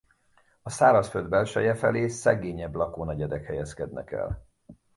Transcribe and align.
A 0.61 0.69
szárazföld 0.69 1.29
belseje 1.29 1.75
felé 1.75 2.07
szegényebb 2.07 2.75
lakónegyedek 2.75 3.43
helyezkednek 3.45 4.11
el. 4.11 4.45